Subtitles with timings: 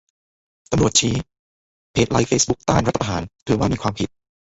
[0.69, 1.13] ตำรวจชี้
[1.95, 4.09] กดไลก์เฟซบุ๊กเพจต้านรัฐประหาร ถือว่ามีความผิด